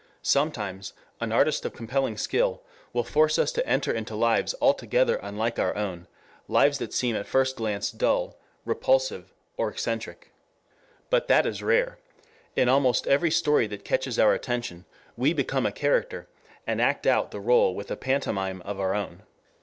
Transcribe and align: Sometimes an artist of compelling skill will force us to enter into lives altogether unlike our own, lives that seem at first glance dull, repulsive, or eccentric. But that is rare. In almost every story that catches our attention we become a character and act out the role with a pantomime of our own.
Sometimes 0.23 0.93
an 1.19 1.31
artist 1.31 1.63
of 1.63 1.75
compelling 1.75 2.17
skill 2.17 2.63
will 2.91 3.03
force 3.03 3.37
us 3.37 3.51
to 3.51 3.67
enter 3.67 3.91
into 3.91 4.15
lives 4.15 4.55
altogether 4.59 5.17
unlike 5.21 5.59
our 5.59 5.75
own, 5.75 6.07
lives 6.47 6.79
that 6.79 6.91
seem 6.91 7.15
at 7.15 7.27
first 7.27 7.55
glance 7.55 7.91
dull, 7.91 8.35
repulsive, 8.65 9.31
or 9.57 9.69
eccentric. 9.69 10.31
But 11.11 11.27
that 11.27 11.45
is 11.45 11.61
rare. 11.61 11.99
In 12.55 12.67
almost 12.67 13.05
every 13.05 13.29
story 13.29 13.67
that 13.67 13.85
catches 13.85 14.17
our 14.17 14.33
attention 14.33 14.85
we 15.15 15.33
become 15.33 15.67
a 15.67 15.71
character 15.71 16.27
and 16.65 16.81
act 16.81 17.05
out 17.05 17.29
the 17.29 17.39
role 17.39 17.75
with 17.75 17.91
a 17.91 17.95
pantomime 17.95 18.63
of 18.63 18.79
our 18.79 18.95
own. 18.95 19.21